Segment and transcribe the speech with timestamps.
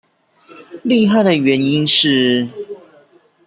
[0.83, 2.47] 厲害的原因是